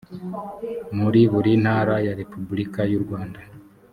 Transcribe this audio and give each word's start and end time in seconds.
muri 0.97 1.21
buri 1.31 1.51
ntara 1.63 1.95
ya 2.07 2.13
repubulika 2.19 2.81
y 2.91 2.95
urwanda 2.99 3.39